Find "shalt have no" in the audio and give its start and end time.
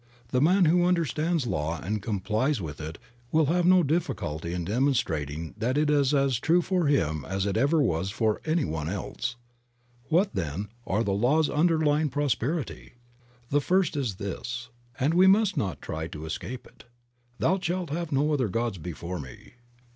17.59-18.33